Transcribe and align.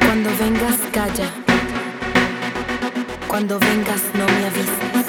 Cuando 0.00 0.30
vengas, 0.38 0.78
calla. 0.92 1.30
Cuando 3.28 3.58
vengas, 3.58 4.02
no 4.14 4.26
me 4.26 4.46
avises. 4.46 5.01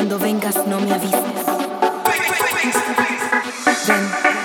Cuando 0.00 0.18
vengas 0.18 0.66
no 0.66 0.80
me 0.80 0.94
avises. 0.94 1.20
Ven. 3.86 4.39